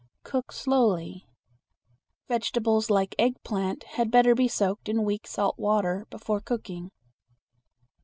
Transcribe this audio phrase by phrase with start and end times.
[0.23, 1.27] Cook slowly.
[2.27, 6.89] Vegetables like eggplant had better be soaked in weak salt water before cooking.